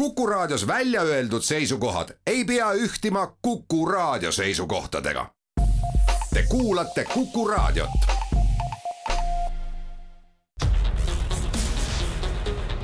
[0.00, 5.26] Kuku Raadios välja öeldud seisukohad ei pea ühtima Kuku Raadio seisukohtadega.
[6.34, 7.90] Te kuulate Kuku Raadiot.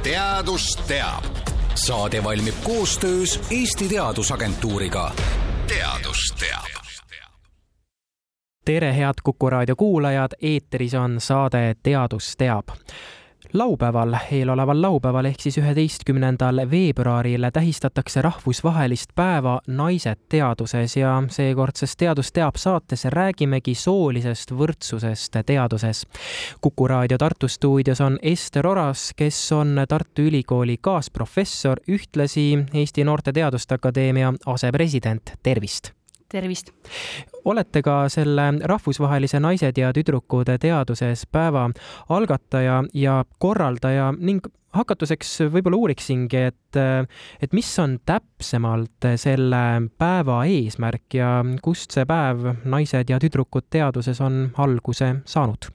[0.02, 1.24] teadus teab.
[1.74, 5.12] saade valmib koostöös Eesti Teadusagentuuriga.
[5.66, 6.64] teadus teab
[8.64, 12.68] tere, head Kuku raadio kuulajad, eetris on saade Teadus teab
[13.52, 22.32] laupäeval, eeloleval laupäeval ehk siis üheteistkümnendal veebruaril tähistatakse rahvusvahelist päeva Naised teaduses ja seekordses Teadus
[22.32, 26.06] teab saates räägimegi soolisest võrdsusest teaduses.
[26.60, 33.32] kuku raadio Tartu stuudios on Ester Oras, kes on Tartu Ülikooli kaasprofessor, ühtlasi Eesti Noorte
[33.32, 35.92] Teaduste Akadeemia asepresident, tervist!
[36.28, 36.70] tervist!
[37.46, 41.68] Olete ka selle rahvusvahelise Naised ja tüdrukud teaduses päeva
[42.08, 46.80] algataja ja korraldaja ning hakatuseks võib-olla uuriksingi, et,
[47.40, 49.62] et mis on täpsemalt selle
[49.98, 51.30] päeva eesmärk ja
[51.64, 55.70] kust see päev Naised ja tüdrukud teaduses on alguse saanud?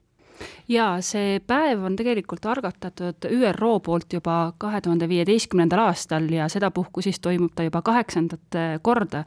[0.68, 7.02] Ja see päev on tegelikult algatatud ÜRO poolt juba kahe tuhande viieteistkümnendal aastal ja sedapuhku
[7.02, 9.24] siis toimub ta juba kaheksandat korda.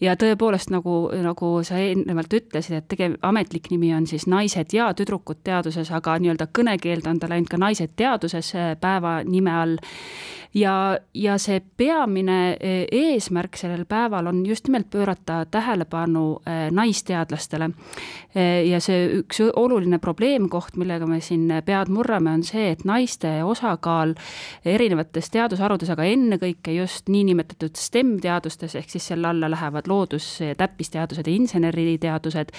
[0.00, 4.92] ja tõepoolest, nagu, nagu sa eelnevalt ütlesid, et tege-, ametlik nimi on siis Naised ja
[4.94, 9.78] tüdrukud teaduses, aga nii-öelda kõnekeelde on ta läinud ka Naised teaduses päeva nime all
[10.54, 17.70] ja, ja see peamine e, eesmärk sellel päeval on just nimelt pöörata tähelepanu naisteadlastele.
[18.70, 19.98] Ja see üks oluline
[20.48, 24.14] probleemkoht, millega me siin pead murrame, on see, et naiste osakaal
[24.64, 31.26] erinevates teadusharudes, aga ennekõike just niinimetatud STEM teadustes, ehk siis selle alla lähevad loodus, täppisteadused
[31.26, 32.52] ja inseneriteadused,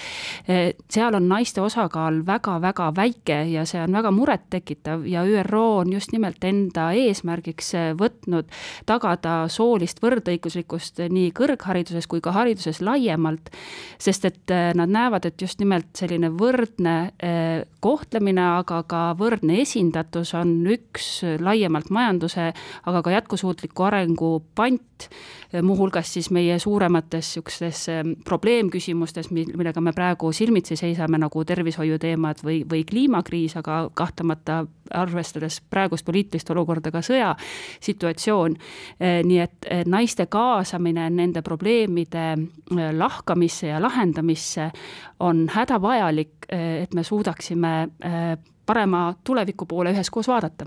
[0.90, 6.12] seal on naiste osakaal väga-väga väike ja see on väga murettekitav ja ÜRO on just
[6.12, 8.50] nimelt enda eesmärgiks võtnud
[8.86, 13.50] tagada soolist võrdõiguslikkust nii kõrghariduses kui ka hariduses laiemalt,
[13.98, 16.96] sest et äh, nad näevad, et just nimelt selline võrdne
[17.80, 22.50] kohtlemine, aga ka võrdne esindatus on üks laiemalt majanduse,
[22.86, 25.08] aga ka jätkusuutliku arengu pant,
[25.62, 32.62] muuhulgas siis meie suuremates niisugustes ähm, probleemküsimustes, millega me praegu silmitsi seisame, nagu tervishoiuteemad või,
[32.68, 34.64] või kliimakriis, aga kahtlemata
[34.94, 38.56] arvestades praegust poliitilist olukorda ka sõjasituatsioon.
[39.00, 44.70] Äh, nii et naiste kaasamine nende probleemide äh, lahkamisse ja lahendamisse
[45.20, 47.88] on hädavajalik, et me suudaksime
[48.66, 50.66] parema tuleviku poole üheskoos vaadata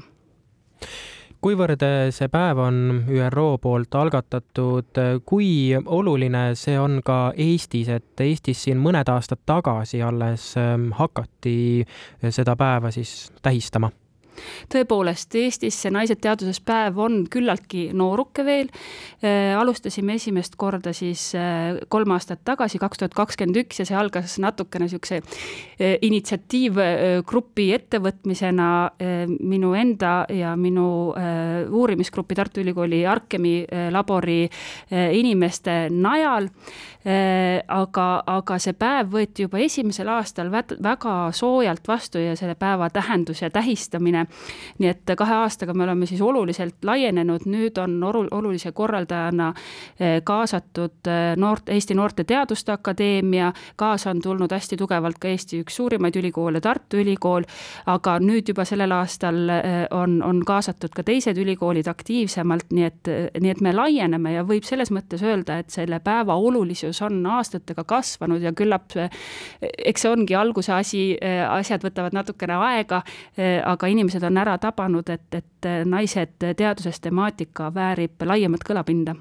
[1.43, 1.81] kuivõrd
[2.15, 2.77] see päev on
[3.11, 10.01] ÜRO poolt algatatud, kui oluline see on ka Eestis, et Eestis siin mõned aastad tagasi
[10.03, 10.53] alles
[10.99, 11.57] hakati
[12.29, 13.91] seda päeva siis tähistama?
[14.73, 18.69] Tõepoolest, Eestis see Naised teaduses päev on küllaltki nooruke veel
[19.23, 19.53] äh,.
[19.59, 24.37] alustasime esimest korda siis äh, kolm aastat tagasi, kaks tuhat kakskümmend üks ja see algas
[24.43, 28.69] natukene niisuguse äh, initsiatiivgrupi ettevõtmisena
[29.39, 33.53] minu enda ja minu uurimisgrupi Tartu Ülikooli Arkemi
[33.93, 34.41] labori
[34.91, 36.49] inimeste najal
[37.03, 43.43] aga, aga see päev võeti juba esimesel aastal väga soojalt vastu ja selle päeva tähendus
[43.43, 44.22] ja tähistamine
[44.79, 49.53] nii et kahe aastaga me oleme siis oluliselt laienenud, nüüd on olulise korraldajana
[49.99, 55.61] eh, kaasatud eh, noort, Eesti Noorte Teaduste Akadeemia, kaasa on tulnud hästi tugevalt ka Eesti
[55.63, 57.47] üks suurimaid ülikoole, Tartu Ülikool,
[57.91, 63.11] aga nüüd juba sellel aastal eh, on, on kaasatud ka teised ülikoolid aktiivsemalt, nii et,
[63.39, 67.83] nii et me laieneme ja võib selles mõttes öelda, et selle päeva olulisus on aastatega
[67.87, 71.01] kasvanud ja küllap eks see ongi alguse asi,
[71.47, 72.99] asjad võtavad natukene aega,
[73.65, 79.15] aga inimesed inimesed on ära tabanud, et, et naised teaduses temaatika väärib laiemat kõlapinda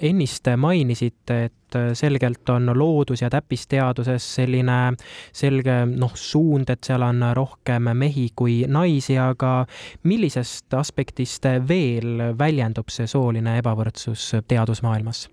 [0.00, 4.94] ennist mainisite, et selgelt on loodus- ja täppisteaduses selline
[5.32, 9.66] selge noh, suund, et seal on rohkem mehi kui naisi, aga
[10.04, 15.28] millisest aspektist veel väljendub see sooline ebavõrdsus teadusmaailmas?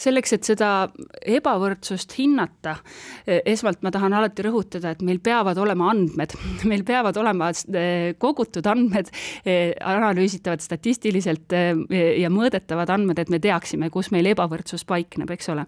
[0.00, 0.70] Selleks, et seda
[1.22, 2.76] ebavõrdsust hinnata,
[3.26, 6.36] eh, esmalt ma tahan alati rõhutada, et meil peavad olema andmed,
[6.70, 9.12] meil peavad olema eh, kogutud andmed,
[9.44, 15.66] eh, analüüsitavad statistiliselt ja mõõdetavad andmed, et me teaksime, kus meil ebavõrdsus paikneb, eks ole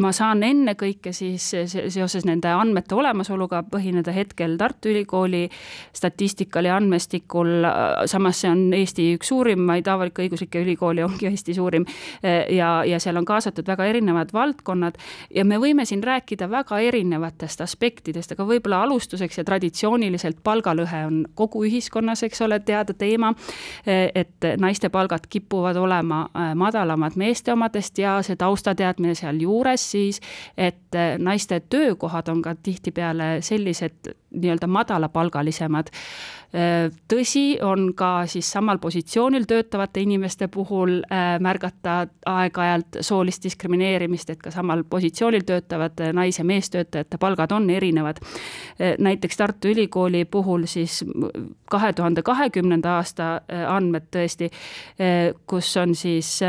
[0.00, 1.44] ma saan ennekõike siis
[1.92, 5.42] seoses nende andmete olemasoluga põhineda hetkel Tartu Ülikooli
[5.92, 7.66] statistikal ja andmestikul,
[8.08, 11.84] samas see on Eesti üks suurimaid avalik-õiguslikke ülikooli, ongi Eesti suurim,
[12.22, 14.96] ja, ja seal on kaasatud väga erinevad valdkonnad.
[15.34, 21.20] Ja me võime siin rääkida väga erinevatest aspektidest, aga võib-olla alustuseks ja traditsiooniliselt palgalõhe on
[21.36, 23.34] kogu ühiskonnas, eks ole, teada teema,
[23.86, 26.24] et naiste palgad kipuvad olema
[26.56, 30.20] madalamad meeste omadest ja see taustateadmine sealjuures siis,
[30.56, 35.92] et naiste töökohad on ka tihtipeale sellised nii-öelda madalapalgalisemad
[37.08, 44.42] tõsi, on ka siis samal positsioonil töötavate inimeste puhul äh, märgata aeg-ajalt soolist diskrimineerimist, et
[44.42, 48.20] ka samal positsioonil töötavate nais- ja meestöötajate palgad on erinevad.
[48.20, 51.04] Äh, näiteks Tartu Ülikooli puhul siis
[51.70, 54.50] kahe tuhande kahekümnenda aasta äh, andmed tõesti,
[55.46, 56.40] kus on siis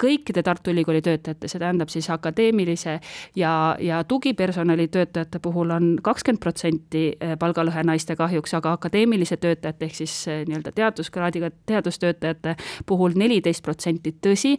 [0.00, 2.96] kõikide Tartu Ülikooli töötajate, see tähendab siis akadeemilise
[3.36, 7.04] ja, ja tugipersonali töötajate puhul on kakskümmend protsenti
[7.36, 12.56] palgalõhe naiste kahjuks, aga akadeemilise töö töötajate ehk siis eh, nii-öelda teaduskraadiga teadustöötajate
[12.86, 14.56] puhul neliteist protsenti, tõsi,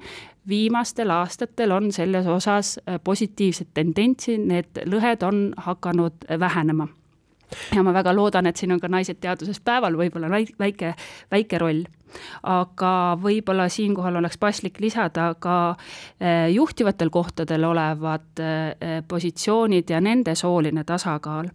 [0.48, 6.88] viimastel aastatel on selles osas eh, positiivset tendentsi, need lõhed on hakanud vähenema.
[7.76, 10.94] Ja ma väga loodan, et siin on ka Naised teaduses päeval võib-olla väike,
[11.32, 11.84] väike roll
[12.44, 15.58] aga võib-olla siinkohal oleks paslik lisada ka
[16.20, 21.52] eh, juhtivatel kohtadel olevad eh, positsioonid ja nende sooline tasakaal.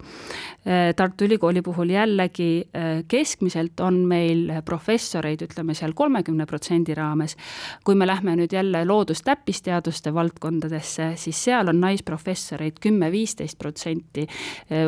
[0.66, 2.68] Eh, Tartu Ülikooli puhul jällegi
[3.08, 7.36] keskmiselt on meil professoreid, ütleme seal kolmekümne protsendi raames.
[7.84, 14.26] kui me lähme nüüd jälle loodus-täppisteaduste valdkondadesse, siis seal on naisprofessoreid kümme-viisteist protsenti,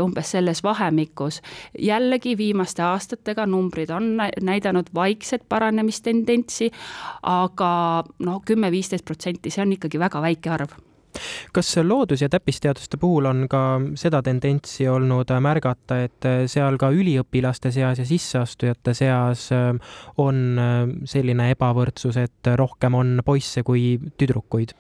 [0.03, 1.41] umbes selles vahemikus.
[1.79, 6.71] jällegi viimaste aastatega numbrid on näidanud vaikset paranemistendentsi,
[7.29, 7.71] aga
[8.27, 10.79] noh, kümme-viisteist protsenti, see on ikkagi väga väike arv
[11.53, 17.73] kas loodus- ja täppisteaduste puhul on ka seda tendentsi olnud märgata, et seal ka üliõpilaste
[17.75, 19.49] seas ja sisseastujate seas
[20.19, 20.61] on
[21.05, 24.77] selline ebavõrdsus, et rohkem on poisse kui tüdrukuid?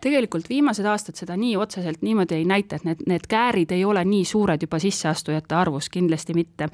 [0.00, 4.04] Tegelikult viimased aastad seda nii otseselt niimoodi ei näita, et need, need käärid ei ole
[4.04, 6.68] nii suured juba sisseastujate arvus, kindlasti mitte.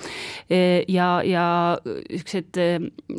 [0.50, 1.44] E, ja, ja
[1.84, 2.68] niisugused e,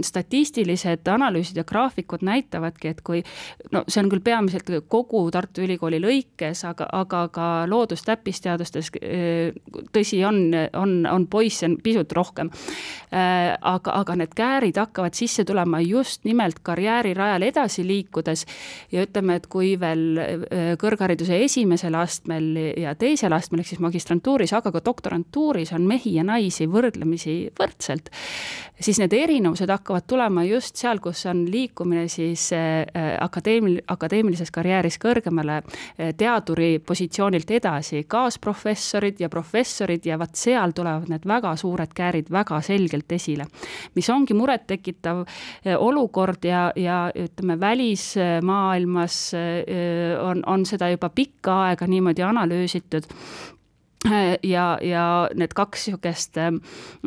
[0.04, 3.24] statistilised analüüsid ja graafikud näitavadki, et kui
[3.72, 9.52] no see on küll peamiselt kogu Tartu Ülikooli lõikes, aga, aga ka loodus-täppisteadustes e,
[9.96, 10.46] tõsi on,
[10.80, 12.50] on, on poisse pisut rohkem.
[13.14, 18.46] aga, aga need käärid hakkavad sisse tulema just nimelt karjäärirajal edasi liikudes
[18.92, 22.50] ja ütleme, et kui kui veel kõrghariduse esimesel astmel
[22.84, 28.12] ja teisel astmel, ehk siis magistrantuuris, aga ka doktorantuuris on mehi ja naisi võrdlemisi võrdselt,
[28.84, 35.62] siis need erinevused hakkavad tulema just seal, kus on liikumine siis akadeemil-, akadeemilises karjääris kõrgemale
[36.20, 42.60] teaduri positsioonilt edasi, kaasprofessorid ja professorid ja vot seal tulevad need väga suured käärid väga
[42.66, 43.48] selgelt esile.
[43.96, 45.24] mis ongi murettekitav
[45.78, 49.34] olukord ja, ja ütleme, välismaailmas
[50.22, 53.10] on, on seda juba pikka aega niimoodi analüüsitud.
[54.44, 56.36] Ja, ja need kaks niisugust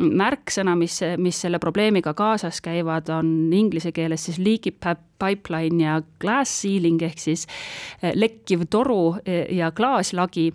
[0.01, 4.73] märksõna, mis, mis selle probleemiga kaasas käivad, on inglise keeles siis leaky
[5.21, 7.45] pipeline ja glass ceiling ehk siis
[8.01, 9.19] lekkiv toru
[9.53, 10.47] ja klaaslagi,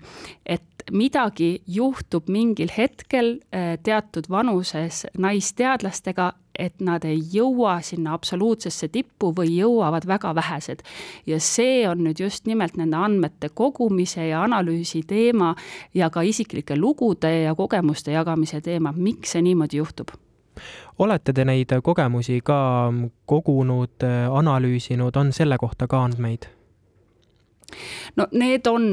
[0.43, 3.37] et midagi juhtub mingil hetkel
[3.83, 10.83] teatud vanuses naisteadlastega, et nad ei jõua sinna absoluutsesse tippu või jõuavad väga vähesed.
[11.27, 15.55] ja see on nüüd just nimelt nende andmete kogumise ja analüüsi teema
[15.95, 20.13] ja ka isiklike lugude ja kogemuste jagamise teema, miks see niimoodi juhtub
[20.99, 22.93] olete te neid kogemusi ka
[23.27, 26.47] kogunud, analüüsinud, on selle kohta ka andmeid?
[28.17, 28.89] No need on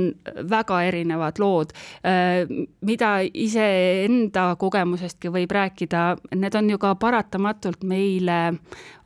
[0.50, 1.74] väga erinevad lood,
[2.06, 2.46] äh,
[2.86, 6.04] mida iseenda kogemusestki võib rääkida,
[6.36, 8.40] need on ju ka paratamatult meile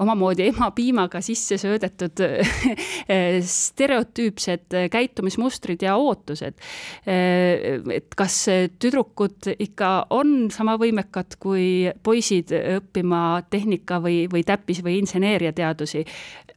[0.04, 6.60] omamoodi emapiimaga sisse söödetud äh, stereotüüpsed käitumismustrid ja ootused.
[7.08, 8.44] Äh, et kas
[8.80, 16.06] tüdrukud ikka on sama võimekad kui poisid õppima tehnika või, või täppis- või inseneeriateadusi?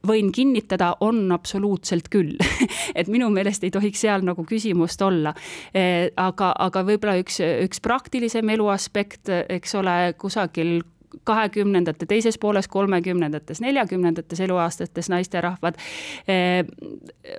[0.07, 2.35] võin kinnitada, on absoluutselt küll
[2.99, 5.33] et minu meelest ei tohiks seal nagu küsimust olla.
[6.17, 10.79] aga, aga võib-olla üks, üks praktilisem elu aspekt, eks ole, kusagil
[11.23, 15.75] kahekümnendate teises pooles, kolmekümnendates, neljakümnendates eluaastates naisterahvad,
[16.27, 16.65] eh,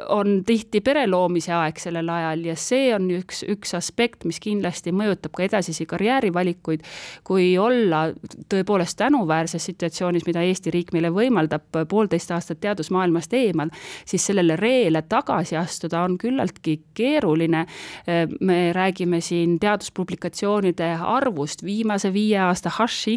[0.08, 4.92] on tihti pere loomise aeg sellel ajal ja see on üks, üks aspekt, mis kindlasti
[4.92, 6.84] mõjutab ka edasisi karjäärivalikuid,
[7.24, 8.08] kui olla
[8.52, 13.72] tõepoolest tänuväärses situatsioonis, mida Eesti riik meile võimaldab, poolteist aastat teadusmaailmast eemal,
[14.08, 17.66] siis sellele reele tagasi astuda on küllaltki keeruline.
[18.06, 23.08] Eh, me räägime siin teaduspublikatsioonide arvust, viimase viie aasta Hush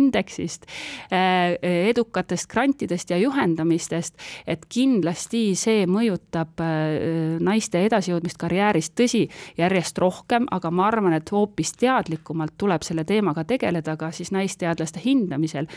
[0.52, 0.66] indeksist,
[1.12, 4.16] eh, edukatest grantidest ja juhendamistest,
[4.48, 9.28] et kindlasti see mõjutab eh, naiste edasijõudmist karjääris, tõsi,
[9.58, 15.02] järjest rohkem, aga ma arvan, et hoopis teadlikumalt tuleb selle teemaga tegeleda ka siis naisteadlaste
[15.04, 15.68] hindamisel.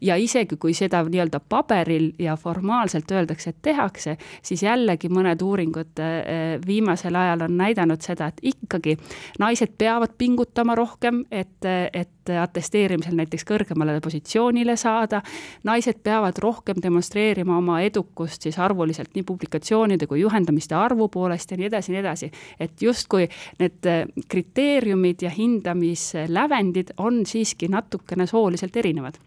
[0.00, 5.98] ja isegi, kui seda nii-öelda paberil ja formaalselt öeldakse, et tehakse, siis jällegi mõned uuringud
[5.98, 8.98] eh, viimasel ajal on näidanud seda, et ikkagi
[9.38, 15.22] naised peavad pingutama rohkem, et, et atesteerimisel näiteks kõrgemale positsioonile saada.
[15.64, 21.60] naised peavad rohkem demonstreerima oma edukust siis arvuliselt nii publikatsioonide kui juhendamiste arvu poolest ja
[21.60, 22.30] nii edasi ja nii edasi.
[22.60, 23.90] et justkui need
[24.28, 29.20] kriteeriumid ja hindamislävendid on siiski natukene sooliselt erinevad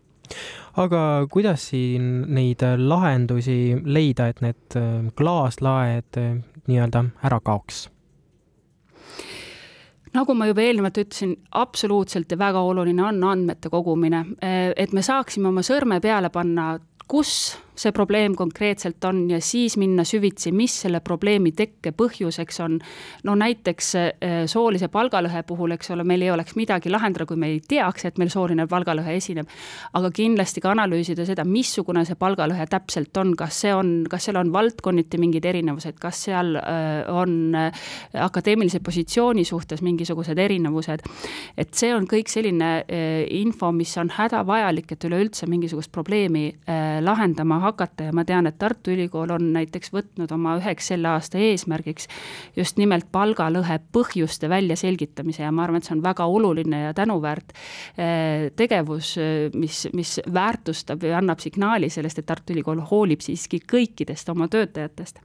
[0.77, 4.79] aga kuidas siin neid lahendusi leida, et need
[5.17, 6.19] klaaslaed
[6.67, 7.88] nii-öelda ära kaoks?
[10.14, 14.26] Nagu ma juba eelnevalt ütlesin, absoluutselt ja väga oluline on andmete kogumine,
[14.76, 16.76] et me saaksime oma sõrme peale panna,
[17.08, 22.79] kus see probleem konkreetselt on ja siis minna süvitsi, mis selle probleemi tekke põhjuseks on.
[23.24, 24.13] no näiteks eh,
[24.50, 28.17] soolise palgalõhe puhul, eks ole, meil ei oleks midagi lahendada, kui me ei teaks, et
[28.17, 29.50] meil sooline palgalõhe esineb.
[29.93, 34.41] aga kindlasti ka analüüsida seda, missugune see palgalõhe täpselt on, kas see on, kas seal
[34.41, 37.86] on valdkonniti mingid erinevused, kas seal eh, on eh,
[38.25, 41.05] akadeemilise positsiooni suhtes mingisugused erinevused.
[41.57, 42.67] et see on kõik selline
[43.38, 46.50] info, mis on hädavajalik, et üleüldse mingisugust probleemi
[47.01, 51.40] lahendama hakata ja ma tean, et Tartu Ülikool on näiteks võtnud oma üheks selle aasta
[51.42, 52.08] eesmärgiks
[52.58, 57.54] just nimelt palgalõhe põhjuste väljaselgitamise ja ma arvan, et see on väga oluline ja tänuväärt
[57.54, 63.62] eh, tegevus, eh, mis, mis väärtustab ja annab signaali sellest, et Tartu Ülikool hoolib siiski
[63.64, 65.22] kõikidest oma töötajatest.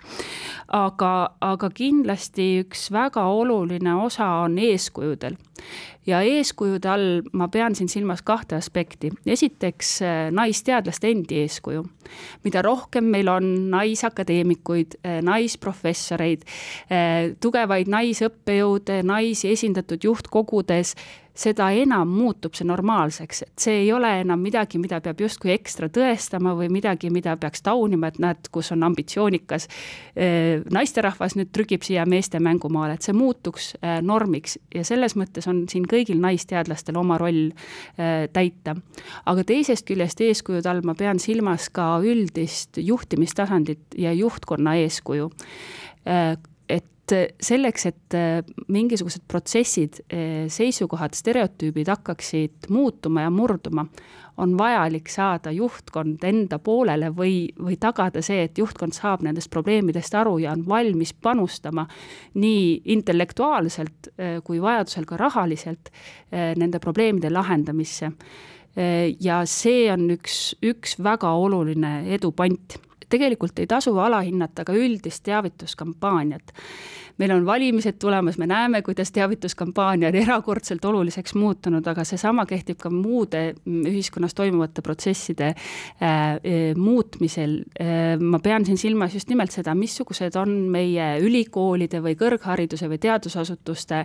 [0.68, 5.36] aga, aga kindlasti üks väga oluline osa on eeskujudel
[6.06, 9.12] ja eeskujude all ma pean siin silmas kahte aspekti.
[9.26, 11.84] esiteks äh, naisteadlaste endi eeskuju.
[12.44, 16.42] mida rohkem meil on naisakadeemikuid, äh, naisprofessoreid,
[16.90, 20.94] äh, tugevaid naisõppejõude, naisi esindatud juhtkogudes,
[21.34, 25.88] seda enam muutub see normaalseks, et see ei ole enam midagi, mida peab justkui ekstra
[25.92, 29.68] tõestama või midagi, mida peaks taunima, et näed, kus on ambitsioonikas
[30.72, 33.72] naisterahvas nüüd trügib siia meeste mängumaale, et see muutuks
[34.04, 37.50] normiks ja selles mõttes on siin kõigil naisteadlastel oma roll
[37.96, 38.76] täita.
[39.24, 45.30] aga teisest küljest eeskujude all ma pean silmas ka üldist juhtimistasandit ja juhtkonna eeskuju
[47.12, 48.40] et selleks, et äh,
[48.72, 53.86] mingisugused protsessid, äh, seisukohad, stereotüübid hakkaksid muutuma ja murduma,
[54.42, 60.14] on vajalik saada juhtkond enda poolele või, või tagada see, et juhtkond saab nendest probleemidest
[60.16, 61.84] aru ja on valmis panustama
[62.40, 64.08] nii intellektuaalselt
[64.46, 65.92] kui vajadusel ka rahaliselt
[66.32, 68.08] nende probleemide lahendamisse.
[69.20, 72.80] ja see on üks, üks väga oluline edupant
[73.12, 76.54] tegelikult ei tasu alahinnata ka üldist teavituskampaaniat.
[77.18, 82.80] Meil on valimised tulemas, me näeme, kuidas teavituskampaania on erakordselt oluliseks muutunud, aga seesama kehtib
[82.82, 85.56] ka muude ühiskonnas toimuvate protsesside äh,
[86.02, 88.18] äh, muutmisel äh,.
[88.20, 94.04] ma pean siin silmas just nimelt seda, missugused on meie ülikoolide või kõrghariduse või teadusasutuste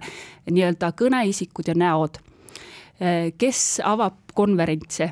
[0.51, 2.21] nii-öelda kõneisikud ja näod
[3.37, 5.09] kes avab konverentse,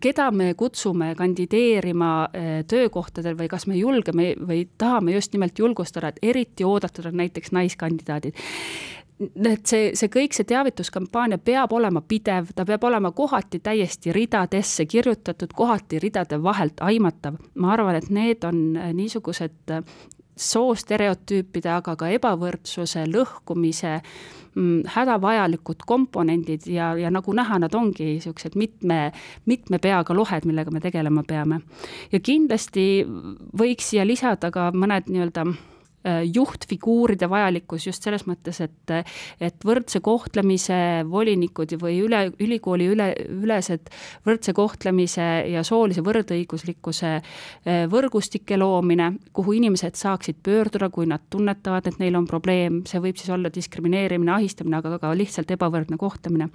[0.00, 6.12] keda me kutsume kandideerima eh, töökohtadel või kas me julgeme või tahame just nimelt julgustada,
[6.12, 8.40] et eriti oodatud on näiteks naiskandidaadid
[9.20, 14.86] et see, see kõik, see teavituskampaania peab olema pidev, ta peab olema kohati täiesti ridadesse
[14.88, 17.36] kirjutatud, kohati ridade vahelt aimatav.
[17.54, 18.62] ma arvan, et need on
[18.96, 19.74] niisugused
[20.40, 28.56] soostereotüüpide, aga ka ebavõrdsuse lõhkumise mm, hädavajalikud komponendid ja, ja nagu näha, nad ongi niisugused
[28.60, 29.10] mitme,
[29.50, 31.60] mitme peaga lohed, millega me tegelema peame.
[32.12, 33.04] ja kindlasti
[33.56, 35.46] võiks siia lisada ka mõned nii-öelda
[36.04, 38.92] juhtfiguuride vajalikkus just selles mõttes, et,
[39.40, 40.78] et võrdse kohtlemise
[41.10, 43.90] volinikud või üle, ülikooli üle, ülesed
[44.26, 51.90] võrdse kohtlemise ja soolise võrdõiguslikkuse äh, võrgustike loomine, kuhu inimesed saaksid pöörduda, kui nad tunnetavad,
[51.90, 56.48] et neil on probleem, see võib siis olla diskrimineerimine, ahistamine, aga ka lihtsalt ebavõrdne kohtlemine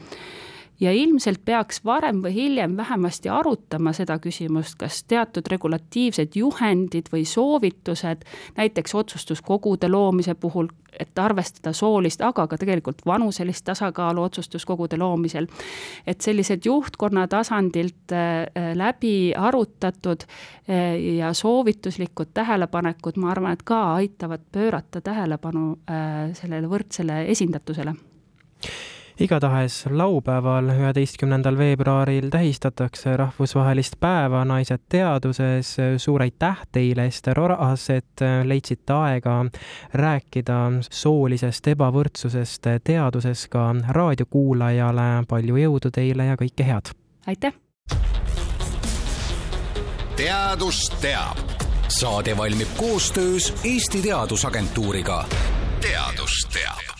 [0.79, 7.25] ja ilmselt peaks varem või hiljem vähemasti arutama seda küsimust, kas teatud regulatiivsed juhendid või
[7.25, 8.25] soovitused,
[8.57, 10.67] näiteks otsustuskogude loomise puhul,
[10.99, 15.47] et arvestada soolist, aga ka tegelikult vanuselist tasakaalu otsustuskogude loomisel,
[16.07, 23.81] et sellised juhtkonna tasandilt äh, läbi arutatud äh, ja soovituslikud tähelepanekud, ma arvan, et ka
[23.95, 27.95] aitavad pöörata tähelepanu äh, sellele võrdsele esindatusele
[29.19, 35.77] igatahes laupäeval, üheteistkümnendal veebruaril tähistatakse rahvusvahelist päeva Naised teaduses.
[35.97, 39.45] suur aitäh teile, Ester Oras, et leidsite aega
[39.93, 45.25] rääkida soolisest ebavõrdsusest teaduses ka raadiokuulajale.
[45.27, 46.91] palju jõudu teile ja kõike head!
[47.27, 47.53] aitäh!
[50.15, 51.37] teadus teab.
[51.87, 55.25] saade valmib koostöös Eesti Teadusagentuuriga.
[55.81, 56.94] teadus teab